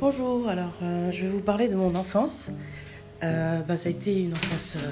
Bonjour, 0.00 0.48
alors 0.48 0.78
euh, 0.82 1.12
je 1.12 1.26
vais 1.26 1.28
vous 1.28 1.40
parler 1.42 1.68
de 1.68 1.74
mon 1.74 1.94
enfance. 1.94 2.52
Euh, 3.22 3.60
bah, 3.60 3.76
ça 3.76 3.90
a 3.90 3.92
été 3.92 4.22
une 4.22 4.32
enfance 4.32 4.76
euh, 4.76 4.90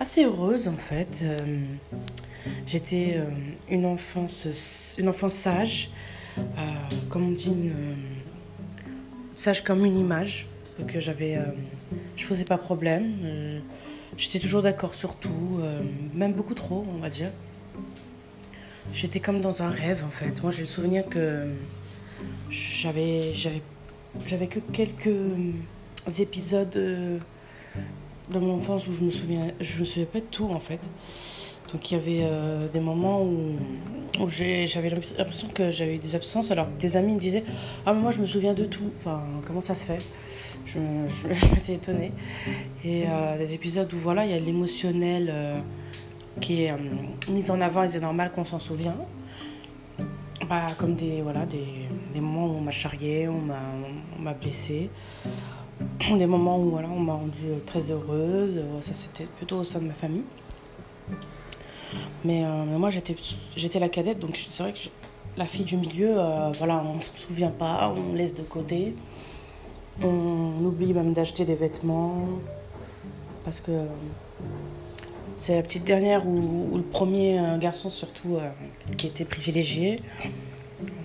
assez 0.00 0.24
heureuse 0.24 0.68
en 0.68 0.76
fait. 0.78 1.22
J'étais 2.66 3.20
une, 3.68 3.84
enfance, 3.84 4.96
une 4.98 5.08
enfance 5.10 5.34
sage, 5.34 5.90
comme 7.10 7.28
on 7.28 7.32
dit, 7.32 7.70
sage 9.34 9.62
comme 9.62 9.84
une 9.84 9.98
image. 9.98 10.46
Donc 10.78 10.96
j'avais, 10.98 11.38
je 12.16 12.26
posais 12.26 12.44
pas 12.44 12.56
problème. 12.56 13.18
euh, 13.22 13.58
J'étais 14.16 14.38
toujours 14.38 14.62
d'accord 14.62 14.94
sur 14.94 15.16
tout, 15.16 15.60
même 16.14 16.32
beaucoup 16.32 16.54
trop, 16.54 16.86
on 16.88 17.00
va 17.00 17.10
dire. 17.10 17.32
J'étais 18.94 19.20
comme 19.20 19.42
dans 19.42 19.62
un 19.62 19.68
rêve 19.68 20.04
en 20.06 20.10
fait. 20.10 20.42
Moi 20.42 20.52
j'ai 20.52 20.62
le 20.62 20.66
souvenir 20.68 21.06
que 21.06 21.50
j'avais, 22.48 23.34
j'avais, 23.34 23.60
j'avais 24.24 24.46
que 24.46 24.60
quelques 24.60 25.06
euh, 25.08 25.52
épisodes 26.18 26.76
euh, 26.76 27.18
de 28.30 28.38
mon 28.38 28.54
enfance 28.54 28.86
où 28.88 28.92
je 28.92 29.04
me 29.04 29.10
souviens, 29.10 29.48
je 29.60 29.80
me 29.80 29.84
souviens 29.84 30.06
pas 30.06 30.20
de 30.20 30.24
tout 30.24 30.48
en 30.50 30.60
fait. 30.60 30.80
Donc 31.72 31.90
il 31.90 31.94
y 31.94 31.96
avait 31.96 32.20
euh, 32.22 32.68
des 32.68 32.80
moments 32.80 33.22
où, 33.22 33.56
j'avais 34.28 34.88
l'impression 35.18 35.48
que 35.48 35.70
j'avais 35.70 35.96
eu 35.96 35.98
des 35.98 36.14
absences 36.14 36.50
alors 36.50 36.66
que 36.66 36.80
des 36.80 36.96
amis 36.96 37.12
me 37.12 37.20
disaient 37.20 37.44
ah 37.84 37.92
mais 37.92 38.00
moi 38.00 38.12
je 38.12 38.20
me 38.20 38.26
souviens 38.26 38.54
de 38.54 38.64
tout. 38.64 38.90
Enfin 38.98 39.22
comment 39.44 39.60
ça 39.60 39.74
se 39.74 39.84
fait? 39.84 39.98
Je, 40.66 40.78
m'étais 41.54 41.74
étonnée. 41.74 42.12
Et 42.84 43.04
des 43.38 43.54
épisodes 43.54 43.90
où 43.94 43.96
voilà 43.96 44.26
il 44.26 44.30
y 44.30 44.34
a 44.34 44.40
l'émotionnel 44.40 45.32
qui 46.40 46.64
est 46.64 46.74
mis 47.30 47.50
en 47.50 47.60
avant 47.62 47.82
et 47.84 47.88
c'est 47.88 48.00
normal 48.00 48.30
qu'on 48.32 48.44
s'en 48.44 48.58
souvient. 48.58 48.96
Bah, 50.44 50.66
comme 50.78 50.94
des, 50.94 51.22
voilà, 51.22 51.46
des, 51.46 51.88
des 52.12 52.20
moments 52.20 52.46
où 52.46 52.58
on 52.58 52.60
m'a 52.60 52.70
charrié, 52.70 53.26
on 53.28 53.40
m'a, 54.20 54.34
blessée. 54.34 54.90
Des 56.18 56.26
moments 56.26 56.58
où 56.58 56.76
on 56.76 57.00
m'a 57.00 57.14
rendue 57.14 57.48
euh, 57.48 57.58
très 57.64 57.90
heureuse. 57.90 58.56
Euh, 58.56 58.80
Ça, 58.80 58.94
c'était 58.94 59.24
plutôt 59.24 59.58
au 59.58 59.64
sein 59.64 59.80
de 59.80 59.86
ma 59.86 59.94
famille. 59.94 60.24
Mais, 62.24 62.44
euh, 62.44 62.64
mais 62.66 62.78
moi, 62.78 62.90
j'étais, 62.90 63.78
la 63.78 63.88
cadette, 63.88 64.18
donc 64.18 64.38
c'est 64.48 64.62
vrai 64.62 64.72
que 64.72 64.88
la 65.36 65.46
fille 65.46 65.64
du 65.64 65.76
milieu, 65.76 66.14
voilà, 66.58 66.82
on 66.82 66.96
ne 66.96 67.00
se 67.00 67.10
souvient 67.16 67.50
pas, 67.50 67.92
on 67.94 68.14
laisse 68.14 68.34
de 68.34 68.42
côté. 68.42 68.94
On 70.02 70.64
oublie 70.64 70.94
même 70.94 71.12
d'acheter 71.12 71.44
des 71.44 71.54
vêtements. 71.54 72.26
Parce 73.44 73.60
que 73.60 73.86
c'est 75.36 75.54
la 75.54 75.62
petite 75.62 75.84
dernière 75.84 76.26
ou, 76.26 76.76
le 76.76 76.82
premier 76.82 77.38
euh, 77.38 77.58
garçon 77.58 77.90
surtout 77.90 78.36
euh, 78.36 78.48
qui 78.96 79.06
était 79.06 79.26
privilégié. 79.26 80.00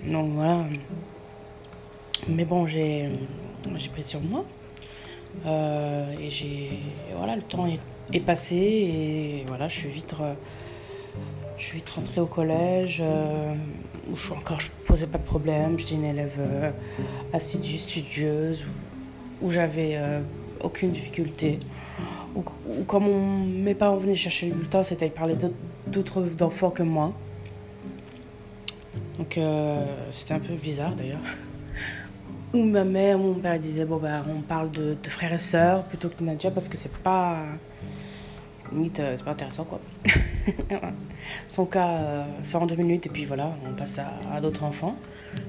Donc 0.06 0.32
voilà. 0.32 0.64
Mais 2.28 2.44
bon, 2.44 2.66
j'ai 2.66 3.10
pris 3.92 4.02
sur 4.02 4.20
moi. 4.20 4.44
Euh, 5.46 6.18
et 6.18 6.30
j'ai 6.30 6.70
voilà, 7.16 7.36
le 7.36 7.42
temps 7.42 7.66
est, 7.66 8.20
passé 8.20 8.56
et 8.56 9.44
voilà, 9.46 9.68
je 9.68 9.78
suis 9.78 9.88
vite 9.88 10.14
je 11.56 11.64
suis 11.64 11.76
vite 11.78 11.88
rentrée 11.88 12.20
au 12.20 12.26
collège 12.26 13.02
où 14.10 14.14
je 14.14 14.22
suis 14.22 14.32
encore 14.34 14.60
je 14.60 14.68
posais 14.86 15.06
pas 15.06 15.16
de 15.16 15.22
problème, 15.24 15.78
j'étais 15.78 15.94
une 15.94 16.04
élève 16.04 16.74
assidue, 17.32 17.78
studieuse 17.78 18.66
où, 19.40 19.48
j'avais 19.48 19.98
aucune 20.62 20.90
difficulté. 20.92 21.58
Où 22.34 22.42
comme 22.86 23.06
on- 23.08 23.38
mes 23.44 23.74
parents 23.74 23.96
venaient 23.96 24.14
chercher 24.14 24.48
le 24.48 24.54
bulletin, 24.54 24.82
c'était 24.82 25.06
ils 25.06 25.12
parlaient 25.12 25.36
d'autres- 25.86 26.42
enfants 26.42 26.70
que 26.70 26.82
moi. 26.82 27.12
Donc 29.18 29.36
euh, 29.38 29.84
c'était 30.10 30.34
un 30.34 30.38
peu 30.40 30.54
bizarre 30.54 30.94
d'ailleurs. 30.94 31.20
Ou 32.54 32.64
ma 32.64 32.84
mère, 32.84 33.18
mon 33.18 33.34
père 33.34 33.58
disaient 33.58 33.84
bon 33.84 33.96
bah 33.98 34.22
on 34.28 34.40
parle 34.42 34.70
de, 34.70 34.96
de 35.02 35.08
frères 35.08 35.32
et 35.32 35.38
sœurs 35.38 35.84
plutôt 35.84 36.08
que 36.08 36.18
de 36.18 36.24
Nadia 36.24 36.50
parce 36.50 36.68
que 36.68 36.76
c'est 36.76 36.92
pas 36.92 37.36
limite 38.72 39.00
euh, 39.00 39.14
c'est 39.16 39.24
pas 39.24 39.32
intéressant 39.32 39.64
quoi. 39.64 39.80
Son 41.48 41.66
cas 41.66 41.88
euh, 41.88 42.24
c'est 42.42 42.56
en 42.56 42.66
deux 42.66 42.76
minutes 42.76 43.06
et 43.06 43.10
puis 43.10 43.24
voilà 43.24 43.54
on 43.66 43.72
passe 43.74 43.98
à, 43.98 44.40
d'autres 44.40 44.64
enfants 44.64 44.96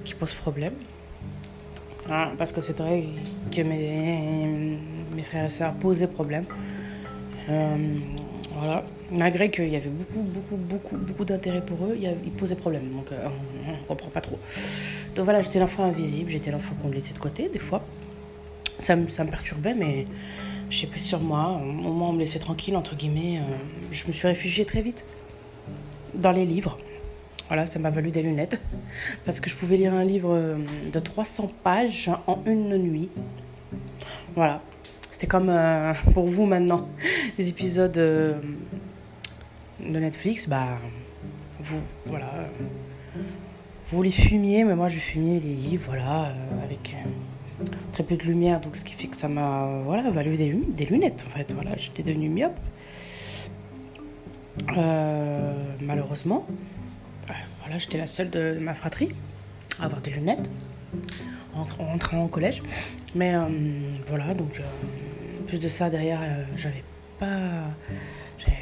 qui 0.04 0.14
posent 0.14 0.34
problème. 0.34 0.74
Hein, 2.10 2.32
parce 2.38 2.52
que 2.52 2.60
c'est 2.62 2.78
vrai 2.78 3.06
que 3.50 3.62
mes, 3.62 4.78
mes 5.14 5.24
frères 5.24 5.46
et 5.46 5.50
sœurs 5.50 5.74
posaient 5.74 6.08
problème. 6.08 6.46
Euh, 7.50 7.76
voilà. 8.58 8.84
Malgré 9.12 9.52
qu'il 9.52 9.70
y 9.70 9.76
avait 9.76 9.90
beaucoup, 9.90 10.22
beaucoup, 10.22 10.56
beaucoup, 10.56 10.98
beaucoup 10.98 11.26
d'intérêt 11.26 11.64
pour 11.64 11.86
eux, 11.86 11.98
ils 12.00 12.32
posaient 12.32 12.56
problème. 12.56 12.90
Donc 12.92 13.12
euh, 13.12 13.28
on 13.68 13.72
ne 13.72 13.88
comprend 13.88 14.10
pas 14.10 14.22
trop. 14.22 14.40
Donc 15.16 15.26
voilà, 15.26 15.42
j'étais 15.42 15.60
l'enfant 15.60 15.84
invisible, 15.84 16.30
j'étais 16.30 16.52
l'enfant 16.52 16.74
qu'on 16.82 16.90
laissait 16.90 17.14
de 17.14 17.20
côté 17.20 17.50
des 17.50 17.60
fois. 17.60 17.84
Ça 18.80 18.96
me, 18.96 19.08
ça 19.08 19.24
me 19.24 19.30
perturbait, 19.30 19.76
mais 19.76 20.06
j'ai 20.70 20.88
pris 20.88 21.00
sur 21.00 21.20
moi. 21.20 21.62
Au 21.62 21.92
moins, 21.92 22.10
on 22.10 22.14
me 22.14 22.20
laissait 22.20 22.40
tranquille, 22.40 22.76
entre 22.76 22.96
guillemets. 22.96 23.40
euh, 23.40 23.56
je 23.92 24.08
me 24.08 24.14
suis 24.14 24.28
réfugiée 24.28 24.66
très 24.66 24.82
vite 24.82 25.06
dans 26.16 26.32
les 26.32 26.46
livres. 26.46 26.78
Voilà, 27.48 27.66
ça 27.66 27.78
m'a 27.78 27.92
valu 27.92 28.10
des 28.10 28.24
lunettes. 28.24 28.60
Parce 29.26 29.40
que 29.40 29.50
je 29.50 29.56
pouvais 29.56 29.78
lire 29.78 29.94
un 29.94 30.06
livre 30.06 30.58
de 30.92 31.00
300 31.00 31.52
pages 31.64 32.10
en 32.26 32.40
une 32.46 32.78
nuit. 32.78 33.10
Voilà. 34.36 34.58
C'était 35.14 35.28
comme 35.28 35.50
euh, 35.52 35.94
pour 36.16 36.26
vous 36.26 36.48
maintenant, 36.48 36.88
les 37.38 37.48
épisodes 37.48 37.96
euh, 38.00 38.34
de 39.80 40.00
Netflix, 40.00 40.50
bah, 40.50 40.80
vous, 41.60 41.84
voilà. 42.08 42.34
Vous 43.92 44.02
les 44.02 44.10
fumiez, 44.10 44.64
mais 44.64 44.74
moi 44.76 44.88
je 44.88 44.98
fumais 44.98 45.40
les 45.40 45.54
livres, 45.54 45.84
voilà, 45.86 46.30
euh, 46.30 46.64
avec 46.64 46.96
très 47.92 48.02
peu 48.02 48.18
de 48.18 48.24
lumière, 48.24 48.60
donc 48.60 48.76
ce 48.76 48.84
qui 48.84 48.94
fait 48.96 49.06
que 49.08 49.16
ça 49.16 49.28
m'a, 49.28 49.82
voilà, 49.86 50.10
valu 50.10 50.36
des, 50.36 50.52
lun- 50.52 50.66
des 50.70 50.88
lunettes, 50.88 51.24
en 51.28 51.30
fait, 51.30 51.52
voilà, 51.52 51.78
j'étais 51.78 52.02
devenue 52.02 52.30
myope. 52.30 52.60
Malheureusement, 55.80 56.48
euh, 57.30 57.34
voilà, 57.62 57.78
j'étais 57.78 58.00
la 58.00 58.08
seule 58.08 58.32
de, 58.32 58.58
ma 58.60 58.74
fratrie 58.74 59.10
à 59.80 59.86
avoir 59.86 60.02
des 60.02 60.10
lunettes 60.10 60.50
en 61.54 61.62
entrant 61.94 62.24
au 62.26 62.28
collège. 62.30 62.64
Mais 63.16 63.36
euh, 63.36 63.42
voilà, 64.08 64.34
donc 64.34 64.60
euh, 64.60 65.42
en 65.42 65.46
plus 65.46 65.60
de 65.60 65.68
ça, 65.68 65.90
derrière, 65.90 66.22
euh, 66.22 66.44
j'avais 66.58 66.84
pas, 67.20 67.70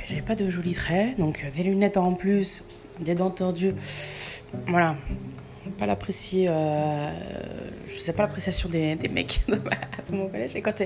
j'avais 0.07 0.21
pas 0.21 0.35
de 0.35 0.49
jolis 0.49 0.73
traits, 0.73 1.17
donc 1.17 1.45
des 1.55 1.63
lunettes 1.63 1.97
en 1.97 2.13
plus, 2.13 2.65
des 2.99 3.15
dents 3.15 3.29
tordues. 3.29 3.73
Voilà, 4.67 4.97
pas 5.77 5.85
l'apprécier, 5.85 6.47
je 6.47 7.97
sais 7.97 8.11
pas 8.11 8.23
l'appréciation 8.23 8.67
des, 8.67 8.97
mecs 9.09 9.41
de 9.47 10.15
mon 10.15 10.27
collège. 10.27 10.55
Et 10.55 10.61
quand 10.61 10.83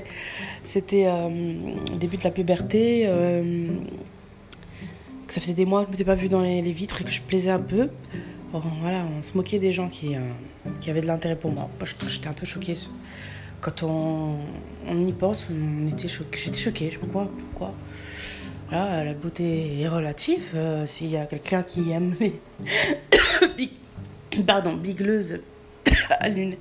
c'était 0.62 1.06
euh, 1.06 1.28
début 1.98 2.18
de 2.18 2.24
la 2.24 2.30
puberté, 2.30 3.08
ça 5.26 5.40
faisait 5.40 5.54
des 5.54 5.66
mois 5.66 5.80
que 5.80 5.86
je 5.86 5.90
m'étais 5.90 6.04
pas 6.04 6.14
vue 6.14 6.28
dans 6.28 6.42
les, 6.42 6.62
vitres 6.72 7.00
et 7.00 7.04
que 7.04 7.10
je 7.10 7.20
plaisais 7.20 7.50
un 7.50 7.60
peu. 7.60 7.88
Voilà, 8.52 9.04
on 9.18 9.22
se 9.22 9.36
moquait 9.36 9.58
des 9.58 9.72
gens 9.72 9.88
qui, 9.88 10.14
qui 10.80 10.88
avaient 10.88 11.00
de 11.00 11.06
l'intérêt 11.06 11.36
pour 11.36 11.50
moi. 11.50 11.68
J'étais 12.08 12.28
un 12.28 12.32
peu 12.32 12.46
choquée. 12.46 12.76
Quand 13.60 13.82
on, 13.82 14.38
on 14.86 15.00
y 15.00 15.12
pense, 15.12 15.48
on 15.50 15.86
était 15.86 16.08
choqué. 16.08 16.38
J'étais 16.38 16.58
choquée, 16.58 16.96
pourquoi. 17.00 17.28
pourquoi? 17.50 17.74
La 18.70 19.14
beauté 19.14 19.80
est 19.80 19.88
relative. 19.88 20.52
euh, 20.54 20.86
S'il 20.86 21.08
y 21.08 21.16
a 21.16 21.26
quelqu'un 21.26 21.62
qui 21.62 21.90
aime 21.90 22.14
les 22.20 22.40
big, 23.56 23.70
pardon, 24.44 24.74
bigleuses 24.76 25.40
à 26.10 26.28
lunettes, 26.28 26.58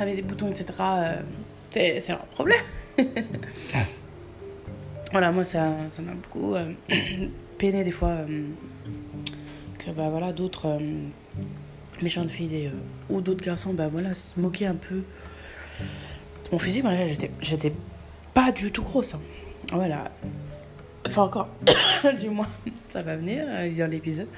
avec 0.00 0.16
des 0.16 0.22
boutons, 0.22 0.50
etc., 0.50 0.66
euh, 0.80 1.20
c'est 1.70 2.08
leur 2.08 2.24
problème. 2.26 2.60
voilà, 5.12 5.30
moi, 5.30 5.44
ça 5.44 5.76
m'a 6.00 6.14
beaucoup 6.14 6.54
euh, 6.54 6.72
peiné 7.58 7.84
des 7.84 7.90
fois 7.90 8.08
euh, 8.08 8.46
que 9.78 9.90
bah, 9.90 10.08
voilà, 10.08 10.32
d'autres 10.32 10.78
méchantes 12.02 12.30
filles 12.30 12.66
euh, 12.66 12.70
ou 13.14 13.20
d'autres 13.20 13.44
garçons 13.44 13.72
bah, 13.74 13.88
voilà, 13.88 14.14
se 14.14 14.38
moquaient 14.38 14.66
un 14.66 14.74
peu 14.74 15.02
mon 16.52 16.58
physique. 16.58 16.82
Voilà, 16.82 17.06
j'étais- 17.40 17.72
pas 18.34 18.52
du 18.52 18.70
tout 18.70 18.82
grosse. 18.82 19.14
hein. 19.14 19.20
Voilà. 19.72 20.10
Enfin, 21.06 21.22
encore, 21.22 21.48
du 22.20 22.30
moins, 22.30 22.48
ça 22.90 23.02
va 23.02 23.16
venir 23.16 23.44
euh, 23.48 23.70
dans 23.76 23.90
l'épisode, 23.90 24.28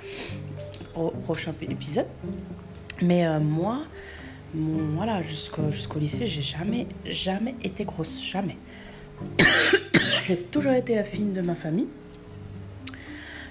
au 0.94 1.10
prochain 1.10 1.52
épisode. 1.60 2.06
Mais 3.02 3.26
euh, 3.26 3.40
moi, 3.40 3.80
voilà, 4.54 5.22
jusqu'au 5.22 5.98
lycée, 5.98 6.26
j'ai 6.26 6.42
jamais, 6.42 6.86
jamais 7.04 7.54
été 7.62 7.84
grosse. 7.84 8.22
Jamais. 8.22 8.56
j'ai 10.26 10.36
toujours 10.36 10.72
été 10.72 10.94
la 10.94 11.04
fille 11.04 11.32
de 11.32 11.40
ma 11.40 11.54
famille. 11.54 11.86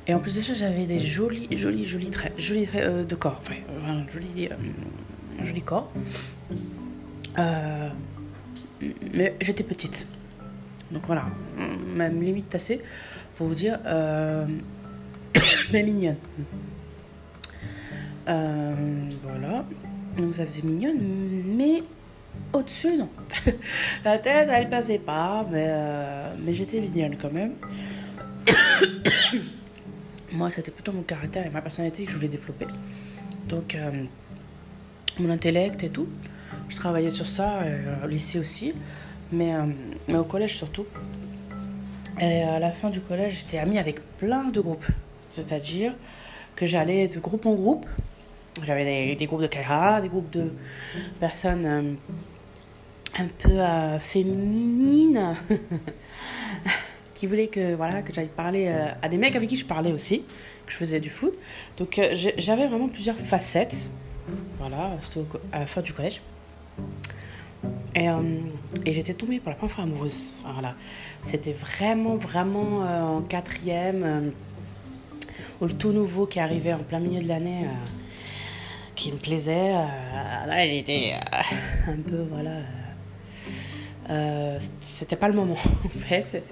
Et 0.10 0.14
en 0.16 0.20
plus 0.20 0.36
de 0.36 0.42
ça, 0.42 0.56
j'avais 0.56 0.88
des 0.88 0.98
jolis, 0.98 1.48
jolis, 1.52 1.86
jolis 1.86 2.10
traits, 2.10 2.34
jolis 2.36 2.66
traits 2.66 2.84
euh, 2.84 3.04
de 3.04 3.14
corps, 3.14 3.40
enfin, 3.40 3.54
euh, 3.70 3.86
un 3.86 4.08
joli, 4.12 4.50
euh, 4.50 5.62
corps. 5.64 5.92
Euh, 7.38 7.90
mais 9.14 9.36
j'étais 9.40 9.64
petite. 9.64 10.08
Donc 10.90 11.04
voilà, 11.06 11.28
même 11.96 12.24
limite 12.24 12.56
assez 12.56 12.82
pour 13.36 13.50
vous 13.50 13.54
dire, 13.54 13.78
euh, 13.86 14.48
mais 15.72 15.84
mignonne. 15.84 16.18
Euh, 18.30 18.74
voilà, 19.22 19.64
donc 20.18 20.34
ça 20.34 20.44
faisait 20.44 20.64
mignonne, 20.64 20.98
mais 21.56 21.84
au-dessus, 22.52 22.98
non. 22.98 23.10
la 24.04 24.18
tête, 24.18 24.50
elle 24.52 24.70
passait 24.70 24.98
pas, 24.98 25.46
mais, 25.52 25.68
euh, 25.70 26.34
mais 26.44 26.56
j'étais 26.56 26.82
mignonne 26.82 27.16
quand 27.16 27.32
même. 27.32 27.54
Moi, 30.32 30.52
c'était 30.52 30.72
plutôt 30.72 30.92
mon 30.92 31.02
caractère 31.02 31.46
et 31.46 31.50
ma 31.50 31.62
personnalité 31.62 32.06
que 32.06 32.12
je 32.12 32.16
voulais 32.16 32.28
développer. 32.28 32.68
Donc, 33.48 33.76
euh, 33.76 33.92
mon 35.20 35.30
intellect 35.30 35.84
et 35.84 35.90
tout. 35.90 36.08
Je 36.68 36.76
travaillais 36.76 37.10
sur 37.10 37.28
ça, 37.28 37.64
au 38.04 38.08
lycée 38.08 38.40
aussi, 38.40 38.74
mais, 39.32 39.54
mais 40.08 40.18
au 40.18 40.24
collège 40.24 40.56
surtout. 40.56 40.86
Et 42.22 42.44
à 42.44 42.60
la 42.60 42.72
fin 42.72 42.90
du 42.90 43.00
collège, 43.00 43.40
j'étais 43.40 43.58
amie 43.60 43.80
avec 43.80 44.02
plein 44.18 44.46
de 44.46 44.60
groupes. 44.60 44.86
C'est-à-dire 45.32 45.94
que 46.56 46.66
j'allais 46.66 47.08
de 47.08 47.20
groupe 47.20 47.46
en 47.46 47.54
groupe. 47.54 47.86
J'avais 48.66 49.16
des, 49.16 49.26
groupes 49.26 49.42
de 49.42 49.48
Kaira, 49.48 50.02
des 50.02 50.10
groupes 50.10 50.30
de 50.32 50.52
personnes 51.22 51.66
euh, 51.66 51.94
un 53.18 53.28
peu 53.28 53.52
euh, 53.52 54.00
féminines 54.00 55.36
qui 57.20 57.28
voulaient 57.28 57.48
que, 57.48 57.76
voilà, 57.76 58.02
que 58.02 58.14
j'aille 58.14 58.30
parler 58.30 58.68
euh, 58.68 58.88
à 59.02 59.10
des 59.10 59.18
mecs 59.18 59.36
avec 59.36 59.50
qui 59.50 59.58
je 59.58 59.66
parlais 59.66 59.92
aussi, 59.92 60.24
que 60.66 60.72
je 60.72 60.78
faisais 60.78 61.00
du 61.00 61.10
foot. 61.10 61.34
Donc 61.78 62.00
j'avais 62.38 62.68
vraiment 62.68 62.88
plusieurs 62.88 63.18
facettes. 63.18 63.90
Voilà, 64.60 64.98
à 65.52 65.60
la 65.60 65.66
fin 65.66 65.82
du 65.82 65.94
collège. 65.94 66.22
Et, 67.96 68.08
et 68.86 68.94
j'étais 68.94 69.16
tombée 69.16 69.40
pour 69.40 69.50
la 69.50 69.56
première 69.56 69.76
fois 69.76 69.84
amoureuse. 69.84 70.36
voilà. 70.54 70.76
C'était 71.24 71.54
vraiment, 71.54 72.16
vraiment 72.16 72.82
en 73.18 73.22
quatrième 73.22 74.32
ou 75.62 75.66
le 75.66 75.74
tout 75.74 75.92
nouveau 75.92 76.26
qui 76.26 76.40
arrivait 76.40 76.74
en 76.74 76.80
plein 76.80 77.00
milieu 77.00 77.22
de 77.22 77.28
l'année, 77.28 77.66
euh, 77.66 77.86
qui 78.96 79.12
me 79.12 79.18
plaisait. 79.18 79.76
Euh, 79.76 80.66
j'étais 80.68 81.14
euh, 81.16 81.42
un 81.92 81.98
peu, 81.98 82.26
voilà. 82.30 82.62
C'était 84.80 85.16
pas 85.16 85.28
le 85.28 85.36
moment, 85.36 85.58
en 85.86 85.90
fait. 85.90 86.44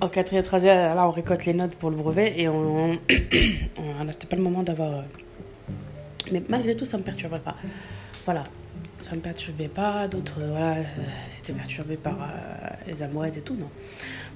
En 0.00 0.08
quatrième, 0.08 0.42
troisième, 0.44 0.94
là, 0.94 1.06
on 1.06 1.10
récolte 1.10 1.44
les 1.44 1.54
notes 1.54 1.74
pour 1.76 1.90
le 1.90 1.96
brevet 1.96 2.34
et 2.40 2.48
on. 2.48 2.98
c'était 4.10 4.26
pas 4.26 4.36
le 4.36 4.42
moment 4.42 4.62
d'avoir. 4.62 5.04
Mais 6.30 6.42
malgré 6.48 6.74
tout, 6.74 6.84
ça 6.84 6.98
me 6.98 7.02
perturbait 7.02 7.40
pas. 7.40 7.56
Voilà, 8.24 8.44
ça 9.00 9.14
me 9.14 9.20
perturbait 9.20 9.68
pas. 9.68 10.08
D'autres, 10.08 10.40
voilà, 10.40 10.76
c'était 11.36 11.52
perturbé 11.52 11.96
par 11.96 12.16
les 12.86 13.02
amourettes 13.02 13.36
et 13.36 13.42
tout, 13.42 13.54
non. 13.54 13.68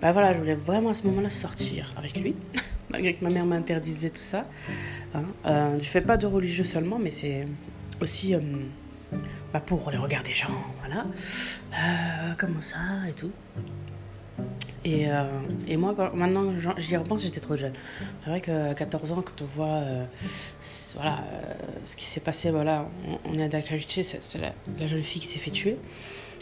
Bah 0.00 0.12
voilà, 0.12 0.34
je 0.34 0.38
voulais 0.38 0.54
vraiment 0.54 0.90
à 0.90 0.94
ce 0.94 1.06
moment-là 1.06 1.30
sortir 1.30 1.94
avec 1.96 2.18
lui 2.18 2.34
malgré 2.90 3.14
que 3.14 3.24
ma 3.24 3.30
mère 3.30 3.46
m'interdisait 3.46 4.10
tout 4.10 4.16
ça. 4.16 4.46
Hein. 5.14 5.24
Euh, 5.46 5.78
fais 5.80 6.00
pas 6.00 6.16
de 6.16 6.26
religieux 6.26 6.64
seulement, 6.64 6.98
mais 6.98 7.10
c'est 7.10 7.46
aussi 8.00 8.34
euh, 8.34 8.40
pour 9.60 9.90
les 9.90 9.96
regards 9.96 10.22
des 10.22 10.32
gens, 10.32 10.48
voilà. 10.80 11.06
Euh, 11.74 12.32
comment 12.36 12.62
ça 12.62 12.78
et 13.08 13.12
tout. 13.12 13.30
Et, 14.84 15.10
euh, 15.10 15.24
et 15.66 15.76
moi, 15.76 15.94
maintenant, 16.14 16.52
j'y 16.78 16.96
repense, 16.96 17.22
j'étais 17.22 17.40
trop 17.40 17.56
jeune. 17.56 17.72
C'est 18.22 18.30
vrai 18.30 18.40
qu'à 18.40 18.74
14 18.74 19.12
ans, 19.12 19.22
quand 19.22 19.42
on 19.42 19.46
voit 19.46 19.82
voilà, 20.94 21.24
ce 21.84 21.96
qui 21.96 22.04
s'est 22.04 22.20
passé, 22.20 22.50
voilà, 22.50 22.88
on, 23.24 23.34
est 23.34 23.48
d'actualité, 23.48 24.04
c'est 24.04 24.38
la, 24.38 24.52
la, 24.78 24.86
jeune 24.86 25.02
fille 25.02 25.20
qui 25.20 25.28
s'est 25.28 25.40
fait 25.40 25.50
tuer. 25.50 25.76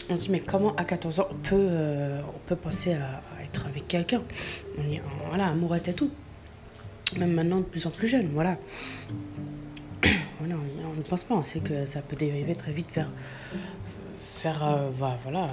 On 0.09 0.15
se 0.15 0.25
dit, 0.25 0.31
mais 0.31 0.41
comment 0.41 0.75
à 0.75 0.83
14 0.83 1.21
ans 1.21 1.27
on 1.31 1.35
peut, 1.35 1.69
on 2.27 2.47
peut 2.47 2.55
penser 2.55 2.93
à, 2.93 3.21
être 3.43 3.65
avec 3.65 3.87
quelqu'un? 3.87 4.21
Voilà, 5.29 5.47
amourette 5.47 5.87
et 5.87 5.93
tout 5.93 6.11
même 7.17 7.33
maintenant 7.33 7.59
de 7.59 7.65
plus 7.65 7.85
en 7.85 7.91
plus 7.91 8.07
jeune, 8.07 8.29
voilà. 8.33 8.57
On 10.95 10.99
ne 10.99 11.03
pense 11.03 11.23
pas, 11.23 11.35
on 11.35 11.43
sait 11.43 11.59
que 11.59 11.85
ça 11.85 12.01
peut 12.01 12.15
dériver 12.15 12.55
très 12.55 12.71
vite 12.71 12.93
vers, 12.93 13.09
faire 14.37 14.63
euh, 14.63 14.89
bah, 14.97 15.17
voilà, 15.23 15.45
euh, 15.45 15.47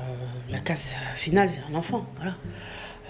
la 0.50 0.60
case 0.60 0.94
finale, 1.16 1.50
c'est 1.50 1.62
un 1.70 1.74
enfant, 1.74 2.06
voilà. 2.16 2.34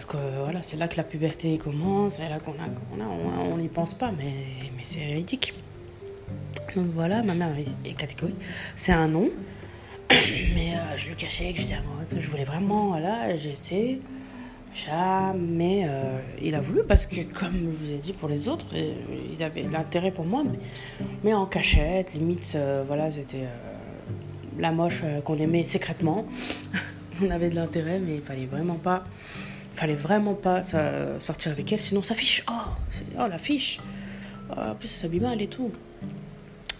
que, 0.08 0.16
voilà, 0.42 0.62
c'est 0.62 0.76
là 0.76 0.88
que 0.88 0.96
la 0.96 1.04
puberté 1.04 1.58
commence, 1.58 2.14
c'est 2.16 2.28
là 2.28 2.38
qu'on 2.38 2.52
a, 2.52 3.04
on 3.04 3.58
n'y 3.58 3.68
pense 3.68 3.94
pas, 3.94 4.12
mais, 4.12 4.32
mais 4.76 4.84
c'est 4.84 5.00
véridique. 5.00 5.54
Donc 6.74 6.86
voilà, 6.94 7.22
ma 7.22 7.34
mère 7.34 7.54
est 7.84 7.92
catégorique, 7.92 8.36
c'est 8.74 8.92
un 8.92 9.08
nom, 9.08 9.28
mais 10.10 10.74
euh, 10.74 10.96
je 10.96 11.10
le 11.10 11.14
cachais, 11.14 11.52
que 11.52 11.58
je 11.58 11.64
disais 11.64 11.80
je 12.18 12.28
voulais 12.28 12.44
vraiment, 12.44 12.88
voilà, 12.88 13.36
j'ai 13.36 13.50
essayé. 13.50 14.00
Jamais 14.74 15.84
euh, 15.86 16.18
il 16.40 16.54
a 16.54 16.60
voulu 16.60 16.82
parce 16.82 17.06
que, 17.06 17.20
comme 17.20 17.52
je 17.72 17.76
vous 17.76 17.92
ai 17.92 17.98
dit 17.98 18.12
pour 18.12 18.28
les 18.28 18.48
autres, 18.48 18.66
euh, 18.74 18.94
ils 19.30 19.42
avaient 19.42 19.64
de 19.64 19.72
l'intérêt 19.72 20.10
pour 20.10 20.24
moi, 20.24 20.42
mais, 21.22 21.34
en 21.34 21.46
cachette, 21.46 22.14
limite, 22.14 22.52
euh, 22.54 22.82
voilà, 22.86 23.10
c'était 23.10 23.46
la 24.58 24.72
moche 24.72 25.02
qu'on 25.24 25.36
aimait 25.38 25.64
secrètement. 25.64 26.24
On 27.22 27.30
avait 27.30 27.50
de 27.50 27.54
l'intérêt, 27.54 28.00
mais 28.00 28.16
il 28.16 28.22
fallait 28.22 28.46
vraiment 28.46 28.76
pas, 28.76 29.04
fallait 29.74 29.94
vraiment 29.94 30.34
pas 30.34 30.62
sortir 31.18 31.52
avec 31.52 31.70
elle, 31.72 31.78
sinon 31.78 32.02
ça 32.02 32.14
fiche. 32.14 32.42
Oh, 32.50 32.70
oh 33.20 33.28
la 33.28 33.38
fiche. 33.38 33.80
Oh, 34.50 34.54
en 34.58 34.74
plus, 34.74 34.88
ça 34.88 35.02
s'habille 35.02 35.20
mal 35.20 35.40
et 35.40 35.46
tout. 35.46 35.70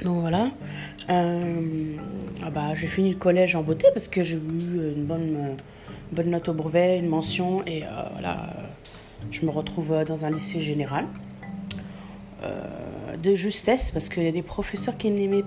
Donc 0.05 0.21
voilà. 0.21 0.51
ah 1.09 2.51
bah, 2.51 2.75
j'ai 2.75 2.89
fini 2.89 3.11
le 3.11 3.17
collège 3.17 3.57
en 3.57 3.63
beauté 3.63 3.87
parce 3.93 4.09
que 4.09 4.23
j'ai 4.23 4.37
eu 4.37 4.93
une 4.97 5.05
bonne 5.05 5.57
bonne 6.13 6.31
note 6.31 6.49
au 6.49 6.53
brevet, 6.53 6.99
une 6.99 7.09
mention, 7.09 7.65
et 7.67 7.85
euh, 7.85 7.89
voilà, 8.13 8.51
je 9.31 9.45
me 9.45 9.51
retrouve 9.51 9.93
euh, 9.93 10.05
dans 10.05 10.25
un 10.25 10.31
lycée 10.31 10.61
général. 10.61 11.07
Euh, 12.43 13.17
de 13.23 13.35
justesse, 13.35 13.91
parce 13.91 14.09
qu'il 14.09 14.25
y 14.25 14.29
a 14.29 14.33
des 14.33 14.43
professeurs 14.43 14.97
qui 14.97 15.11
n'aimaient 15.11 15.45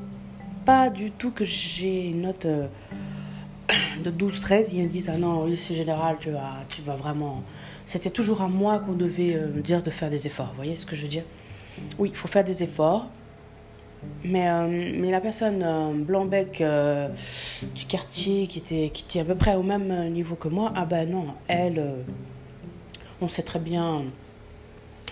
pas 0.66 0.90
du 0.90 1.12
tout 1.12 1.32
que 1.32 1.44
j'ai 1.44 2.08
une 2.08 2.22
note 2.22 2.48
de 2.48 4.12
12-13. 4.12 4.68
Ils 4.72 4.84
me 4.84 4.88
disent 4.88 5.10
Ah 5.14 5.18
non, 5.18 5.42
au 5.42 5.48
lycée 5.48 5.76
général, 5.76 6.18
tu 6.22 6.30
vas, 6.30 6.60
tu 6.70 6.82
vas 6.84 6.96
vraiment. 6.96 7.44
C'était 7.86 8.12
toujours 8.12 8.42
à 8.42 8.48
moi 8.48 8.80
qu'on 8.80 8.94
devait 8.94 9.36
me 9.54 9.62
dire 9.62 9.84
de 9.84 9.90
faire 9.90 10.10
des 10.10 10.26
efforts. 10.26 10.50
Vous 10.52 10.56
voyez 10.56 10.76
ce 10.76 10.86
que 10.86 10.96
je 10.96 11.02
veux 11.02 11.10
dire? 11.10 11.24
Oui, 12.00 12.10
il 12.14 12.16
faut 12.16 12.30
faire 12.30 12.46
des 12.46 12.64
efforts. 12.64 13.10
Mais, 14.28 14.52
euh, 14.52 14.92
mais 14.98 15.12
la 15.12 15.22
personne 15.22 15.62
euh, 15.64 15.92
blanc-bec 15.94 16.60
euh, 16.62 17.10
du 17.76 17.86
quartier 17.86 18.48
qui 18.48 18.58
était, 18.58 18.90
qui 18.90 19.04
était 19.04 19.20
à 19.20 19.26
peu 19.26 19.36
près 19.36 19.56
au 19.56 19.62
même 19.62 20.12
niveau 20.12 20.36
que 20.36 20.48
moi, 20.48 20.74
ah 20.76 20.86
ben 20.86 21.10
non, 21.10 21.28
elle, 21.48 21.84
on 23.22 23.28
sait 23.28 23.44
très 23.44 23.60
bien 23.60 24.04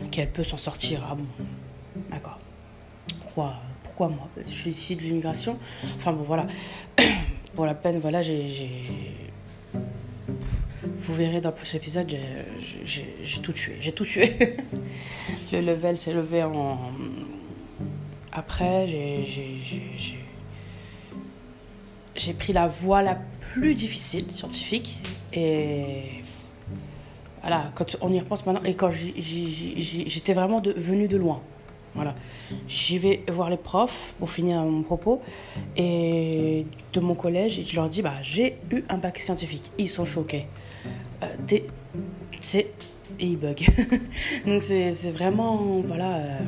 qu'elle 0.10 0.32
peut 0.32 0.44
s'en 0.44 0.58
sortir. 0.58 1.06
Ah 1.10 1.16
bon, 1.16 1.26
d'accord. 2.10 2.40
Pourquoi, 3.22 3.56
pourquoi 3.84 4.08
moi? 4.08 4.28
Je 4.38 4.44
suis 4.44 4.72
ici 4.72 4.96
de 4.96 5.02
l'immigration. 5.02 5.60
Enfin 5.98 6.14
bon, 6.14 6.24
voilà. 6.24 6.48
Pour 7.56 7.68
la 7.68 7.76
peine, 7.76 8.00
voilà, 8.00 8.24
j'ai. 8.24 8.82
Vous 10.98 11.14
verrez 11.14 11.40
dans 11.40 11.50
le 11.50 11.56
prochain 11.56 11.78
épisode, 11.78 12.12
j'ai 12.84 13.42
tout 13.44 13.54
tué. 13.54 13.78
J'ai 13.80 13.92
tout 13.92 14.06
tué. 14.06 14.58
le 15.52 15.62
level 15.62 15.98
s'est 15.98 16.14
levé 16.14 16.42
en 16.42 16.80
après, 18.34 18.88
j'ai 22.16 22.34
pris 22.34 22.52
la 22.52 22.68
voie 22.68 23.04
la 23.04 23.16
plus 23.40 23.76
difficile, 23.76 24.30
scientifique. 24.32 25.00
Et 25.34 26.24
voilà, 27.42 27.72
quand 27.76 27.96
on 28.02 28.12
y 28.12 28.20
repense 28.20 28.46
maintenant, 28.46 28.64
et 28.64 28.74
quand 28.74 28.90
j'étais 28.90 30.34
vraiment 30.34 30.62
venu 30.62 31.08
de 31.08 31.18
loin. 31.18 31.42
Voilà. 31.96 32.16
J'y 32.68 32.98
vais 32.98 33.24
voir 33.32 33.52
les 33.52 33.58
profs 33.58 34.16
pour 34.18 34.32
finir 34.32 34.64
mon 34.64 34.82
propos 34.82 35.22
et 35.78 36.66
de 36.92 37.00
mon 37.00 37.14
collège 37.14 37.62
je 37.64 37.76
leur 37.76 37.88
dis 37.88 38.02
bah 38.02 38.16
j'ai 38.24 38.58
eu 38.72 38.84
un 38.90 38.98
bac 38.98 39.20
scientifique. 39.20 39.72
Ils 39.78 39.90
sont 39.90 40.06
choqués. 40.06 40.48
Euh, 41.22 41.28
c'est 42.40 42.74
et 43.20 43.28
ils 43.28 43.38
bug. 43.38 43.64
Donc 44.48 44.64
c'est 44.64 45.12
vraiment 45.12 45.82
voilà. 45.86 46.16
Euh, 46.16 46.40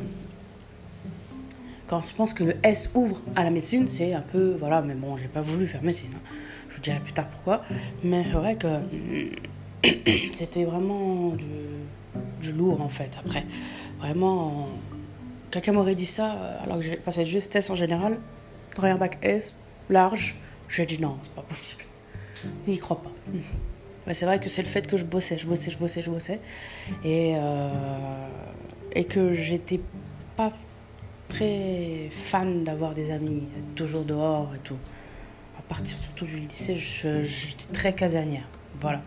quand 1.86 2.04
je 2.04 2.14
pense 2.14 2.34
que 2.34 2.44
le 2.44 2.56
S 2.62 2.90
ouvre 2.94 3.20
à 3.34 3.44
la 3.44 3.50
médecine, 3.50 3.86
c'est 3.88 4.12
un 4.12 4.20
peu. 4.20 4.56
Voilà, 4.58 4.82
mais 4.82 4.94
bon, 4.94 5.16
j'ai 5.16 5.28
pas 5.28 5.42
voulu 5.42 5.66
faire 5.66 5.82
médecine. 5.82 6.10
Hein. 6.14 6.20
Je 6.68 6.76
vous 6.76 6.80
dirai 6.80 6.98
plus 6.98 7.12
tard 7.12 7.28
pourquoi. 7.28 7.62
Mais 8.02 8.24
c'est 8.24 8.36
vrai 8.36 8.56
que 8.56 8.82
c'était 10.32 10.64
vraiment 10.64 11.32
du, 12.40 12.52
lourd 12.52 12.80
en 12.80 12.88
fait. 12.88 13.10
Après, 13.18 13.44
vraiment. 13.98 14.68
Quelqu'un 15.50 15.72
m'aurait 15.72 15.94
dit 15.94 16.06
ça 16.06 16.32
alors 16.62 16.78
que 16.78 16.82
j'ai 16.82 16.96
passé 16.96 17.24
juste 17.24 17.54
S 17.54 17.70
en 17.70 17.76
général. 17.76 18.18
T'aurais 18.74 18.90
un 18.90 18.96
bac 18.96 19.18
S 19.22 19.56
large. 19.88 20.36
J'ai 20.68 20.86
dit 20.86 21.00
non, 21.00 21.18
c'est 21.22 21.34
pas 21.34 21.42
possible. 21.42 21.84
Il 22.66 22.74
y 22.74 22.78
croit 22.78 23.00
pas. 23.02 24.12
c'est 24.12 24.26
vrai 24.26 24.40
que 24.40 24.48
c'est 24.48 24.62
le 24.62 24.68
fait 24.68 24.86
que 24.86 24.96
je 24.96 25.04
bossais, 25.04 25.38
je 25.38 25.46
bossais, 25.46 25.70
je 25.70 25.78
bossais, 25.78 26.02
je 26.02 26.10
bossais. 26.10 26.40
Et, 27.04 27.34
euh, 27.36 27.68
et 28.92 29.04
que 29.04 29.32
j'étais 29.32 29.80
pas 30.36 30.52
très 31.28 32.08
fan 32.10 32.64
d'avoir 32.64 32.94
des 32.94 33.10
amis, 33.10 33.42
toujours 33.74 34.04
dehors 34.04 34.52
et 34.54 34.58
tout. 34.58 34.78
À 35.58 35.62
partir 35.62 35.98
surtout 35.98 36.26
du 36.26 36.40
lycée, 36.40 36.76
j'étais 36.76 37.72
très 37.72 37.94
casanière. 37.94 38.46
Voilà. 38.80 39.00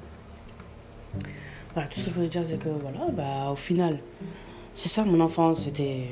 Voilà, 1.74 1.88
tout 1.88 2.00
ce 2.00 2.06
que 2.06 2.10
je 2.10 2.16
voulais 2.16 2.30
dire, 2.30 2.46
c'est 2.46 2.58
que 2.58 2.70
voilà, 2.70 3.12
bah, 3.12 3.52
au 3.52 3.56
final, 3.56 4.00
c'est 4.74 4.90
ça 4.90 5.04
mon 5.04 5.20
enfance. 5.20 5.66
C'était. 5.66 6.12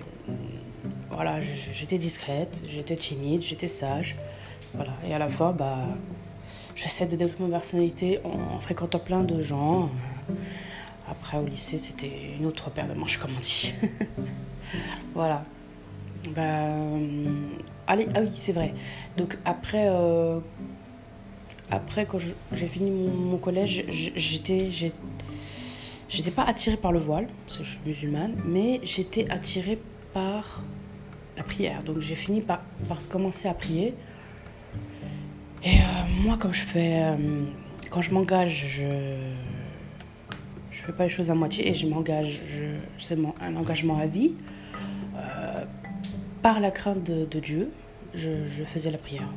Voilà, 1.10 1.42
j'étais 1.42 1.98
discrète, 1.98 2.64
j'étais 2.68 2.96
timide, 2.96 3.42
j'étais 3.42 3.68
sage. 3.68 4.16
Voilà. 4.76 4.92
Et 5.08 5.14
à 5.14 5.20
la 5.20 5.30
fois, 5.30 5.52
bah, 5.52 5.80
j'essaie 6.76 7.08
de 7.08 7.16
développer 7.16 7.44
ma 7.44 7.50
personnalité 7.50 8.20
en, 8.24 8.60
fréquentant 8.60 9.00
plein 9.00 9.24
de 9.24 9.42
gens. 9.42 9.90
Après, 11.10 11.38
au 11.38 11.46
lycée, 11.46 11.78
c'était 11.78 12.12
une 12.38 12.46
autre 12.46 12.70
paire 12.70 12.88
de 12.88 12.94
manches, 12.94 13.18
comme 13.18 13.32
on 13.36 13.40
dit. 13.40 13.74
voilà. 15.16 15.44
Bah, 16.36 16.42
euh, 16.42 17.26
allez, 17.88 18.08
ah 18.16 18.20
oui, 18.22 18.32
c'est 18.34 18.52
vrai. 18.52 18.74
Donc 19.18 19.38
après, 19.46 19.88
euh, 19.90 20.40
quand 21.70 22.20
j'ai 22.52 22.68
fini 22.68 22.92
mon, 22.92 23.38
collège, 23.38 23.86
j'étais, 23.90 24.70
j'étais 26.10 26.32
pas 26.32 26.44
attirée 26.44 26.78
par 26.78 26.92
le 26.92 27.00
voile, 27.00 27.28
parce 27.46 27.60
que 27.60 27.64
je 27.64 27.70
suis 27.72 27.80
musulmane, 27.86 28.36
mais 28.46 28.80
j'étais 28.84 29.30
attirée 29.30 29.80
par 30.14 30.64
la 31.36 31.44
prière. 31.44 31.84
Donc 31.84 32.00
j'ai 32.00 32.16
fini 32.16 32.42
par, 32.42 32.62
commencer 33.10 33.48
à 33.48 33.54
prier. 33.54 33.94
Et 35.64 35.80
euh, 35.80 36.24
moi, 36.24 36.38
comme 36.38 36.54
je 36.54 36.62
fais, 36.62 37.04
quand 37.90 38.02
je 38.02 38.14
m'engage, 38.14 38.66
je 38.68 38.86
je 40.78 40.84
fais 40.84 40.92
pas 40.92 41.04
les 41.04 41.10
choses 41.10 41.32
à 41.32 41.36
moitié 41.36 41.68
et 41.68 41.74
je 41.74 41.88
m'engage. 41.88 42.40
C'est 42.98 43.18
un 43.42 43.56
engagement 43.56 43.98
à 43.98 44.06
vie 44.06 44.34
par 46.41 46.60
la 46.60 46.72
crainte 46.72 47.03
de, 47.03 47.39
Dieu, 47.39 47.72
je, 48.13 48.63
faisais 48.65 48.91
la 48.91 48.98
prière. 48.98 49.27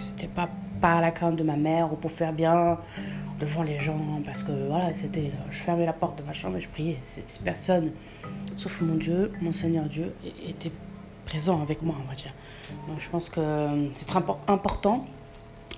C'était 0.00 0.28
pas 0.28 0.48
par 0.80 1.00
la 1.00 1.10
crainte 1.10 1.36
de 1.36 1.44
ma 1.44 1.56
mère 1.56 1.92
ou 1.92 1.96
pour 1.96 2.10
faire 2.10 2.32
bien 2.32 2.78
devant 3.40 3.62
les 3.62 3.78
gens, 3.78 4.00
parce 4.24 4.42
que 4.42 4.52
voilà, 4.68 4.92
c'était, 4.94 5.32
je 5.50 5.58
fermais 5.58 5.86
la 5.86 5.92
porte 5.92 6.18
de 6.18 6.24
ma 6.24 6.32
chambre 6.32 6.56
et 6.56 6.60
je 6.60 6.68
priais. 6.68 7.00
Personne, 7.44 7.92
sauf 8.56 8.80
mon 8.80 8.94
Dieu, 8.94 9.32
mon 9.40 9.52
Seigneur 9.52 9.84
Dieu, 9.84 10.14
était 10.46 10.70
présent 11.24 11.60
avec 11.60 11.82
moi, 11.82 11.96
on 12.02 12.08
va 12.08 12.14
dire. 12.14 12.32
Donc 12.88 13.00
je 13.00 13.08
pense 13.08 13.28
que 13.28 13.88
c'est 13.94 14.06
très 14.06 14.20
important. 14.46 15.04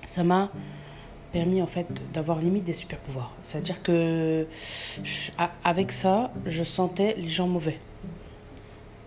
Ça 0.04 0.22
m'a 0.22 0.50
permis 1.32 1.60
en 1.60 1.66
fait 1.66 2.02
d'avoir 2.12 2.40
limite 2.40 2.64
des 2.64 2.72
super 2.72 2.98
pouvoirs. 2.98 3.32
C'est-à-dire 3.42 3.82
que 3.82 4.46
avec 5.64 5.92
ça, 5.92 6.30
je 6.44 6.62
sentais 6.62 7.14
les 7.16 7.28
gens 7.28 7.48
mauvais. 7.48 7.78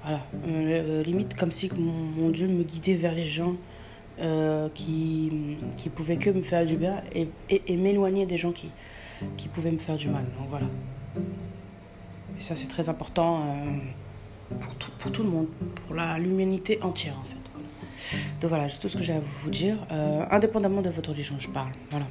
Voilà, 0.03 0.21
euh, 0.47 1.03
limite 1.03 1.35
comme 1.35 1.51
si 1.51 1.69
mon, 1.77 2.29
Dieu 2.29 2.47
me 2.47 2.63
guidait 2.63 2.95
vers 2.95 3.13
les 3.13 3.23
gens 3.23 3.55
euh, 4.19 4.69
qui, 4.73 5.57
qui 5.75 5.89
pouvaient 5.89 6.17
que 6.17 6.29
me 6.29 6.41
faire 6.41 6.65
du 6.65 6.77
bien 6.77 7.01
et, 7.13 7.27
et, 7.49 7.75
m'éloigner 7.75 8.25
des 8.25 8.37
gens 8.37 8.51
qui, 8.51 8.69
qui 9.35 9.49
pouvaient 9.49 9.71
me 9.71 9.77
faire 9.77 9.97
du 9.97 10.09
mal. 10.09 10.23
Donc 10.23 10.47
voilà. 10.47 10.67
Et 12.37 12.41
ça, 12.41 12.55
c'est 12.55 12.67
très 12.67 12.87
important 12.87 13.41
euh, 13.43 14.55
pour, 14.59 14.75
tout, 14.75 14.91
pour 14.97 15.11
tout 15.11 15.23
le 15.23 15.29
monde, 15.29 15.47
pour 15.85 15.95
l'humanité 16.17 16.81
entière 16.81 17.17
en 17.19 17.23
fait. 17.23 17.35
Donc 18.39 18.49
voilà, 18.49 18.69
c'est 18.69 18.79
tout 18.79 18.87
ce 18.87 18.95
que 18.95 19.03
j'ai 19.03 19.13
à 19.13 19.19
vous 19.19 19.49
dire. 19.49 19.77
indépendamment 20.31 20.81
de 20.81 20.89
votre 20.89 21.09
religion, 21.09 21.35
je 21.39 21.49
parle. 21.49 21.71
Voilà. 21.91 22.07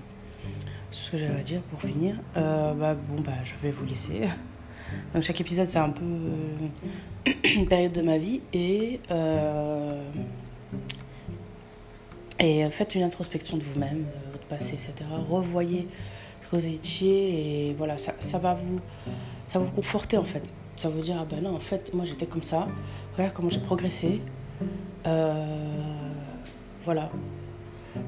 C'est 0.91 1.05
ce 1.05 1.11
que 1.11 1.17
j'avais 1.17 1.41
à 1.41 1.43
dire 1.43 1.63
pour 1.63 1.81
finir. 1.81 2.17
bah, 2.35 2.95
bon, 2.95 3.23
bah, 3.23 3.33
je 3.45 3.55
vais 3.63 3.71
vous 3.71 3.87
laisser. 3.87 4.21
Donc 5.15 5.23
chaque 5.23 5.41
épisode, 5.41 5.67
c'est 5.67 5.79
un 5.79 5.91
peu 5.91 6.05
euh, 6.05 7.33
une 7.57 7.67
période 7.67 7.93
de 7.93 8.03
ma 8.03 8.19
vie. 8.19 8.41
Et, 8.53 9.01
euh, 9.11 10.03
et 12.39 12.69
faites 12.71 12.95
une 12.95 13.03
introspection 13.03 13.57
de 13.57 13.63
vous-même, 13.63 14.05
de 14.05 14.33
votre 14.33 14.45
passé, 14.45 14.75
etc. 14.75 14.93
Revoyez 15.29 15.89
ce 16.43 16.49
que 16.49 16.57
vous 16.57 16.67
étiez 16.67 17.69
et 17.69 17.75
voilà, 17.75 17.97
ça, 17.99 18.39
va 18.39 18.55
vous, 18.55 18.79
ça 19.47 19.59
vous 19.59 19.71
conforter 19.71 20.17
en 20.17 20.23
fait. 20.23 20.51
Ça 20.77 20.89
va 20.89 20.95
vous 20.95 21.03
dire, 21.03 21.17
ah 21.21 21.27
ben 21.29 21.43
non, 21.43 21.57
en 21.57 21.61
fait, 21.61 21.93
moi 21.93 22.05
j'étais 22.05 22.27
comme 22.27 22.43
ça. 22.43 22.69
Regarde 23.17 23.33
comment 23.35 23.49
j'ai 23.49 23.61
progressé. 23.61 24.21
Euh, 25.07 25.47
voilà. 26.85 27.11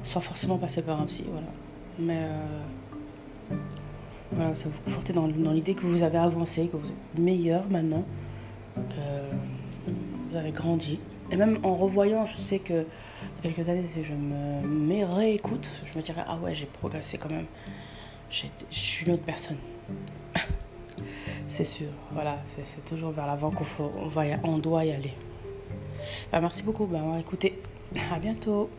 Sans 0.03 0.21
forcément 0.21 0.57
passer 0.57 0.81
par 0.81 1.01
un 1.01 1.05
psy, 1.05 1.25
voilà. 1.29 1.47
Mais 1.99 2.27
voilà, 4.33 4.55
ça 4.55 4.69
vous 4.69 4.81
conforter 4.81 5.13
dans, 5.13 5.27
l'idée 5.27 5.73
que 5.73 5.85
vous 5.85 6.03
avez 6.03 6.17
avancé, 6.17 6.67
que 6.67 6.77
vous 6.77 6.89
êtes 6.89 7.19
meilleur 7.19 7.69
maintenant, 7.69 8.05
que 8.75 9.91
vous 10.29 10.37
avez 10.37 10.51
grandi. 10.51 10.99
Et 11.31 11.37
même 11.37 11.59
en 11.63 11.73
revoyant, 11.75 12.25
je 12.25 12.35
sais 12.35 12.59
que 12.59 12.85
quelques 13.41 13.69
années, 13.69 13.85
si 13.85 14.03
je 14.03 14.13
me, 14.13 15.03
réécoute, 15.03 15.81
je 15.91 15.97
me 15.97 16.03
dirais, 16.03 16.23
ah 16.27 16.37
ouais, 16.37 16.55
j'ai 16.55 16.65
progressé 16.65 17.17
quand 17.17 17.29
même. 17.29 17.45
Je 18.29 18.45
suis 18.69 19.05
une 19.05 19.13
autre 19.13 19.23
personne. 19.23 19.57
c'est 21.47 21.63
sûr, 21.63 21.87
voilà, 22.13 22.35
c'est 22.45 22.85
toujours 22.85 23.11
vers 23.11 23.27
l'avant 23.27 23.51
qu'on 23.51 23.65
on 24.43 24.57
doit 24.57 24.85
y 24.85 24.91
aller. 24.91 25.13
Bah, 26.31 26.39
merci 26.39 26.63
beaucoup, 26.63 26.85
bah, 26.85 27.01
écoutez, 27.19 27.59
à 28.13 28.19
bientôt. 28.19 28.69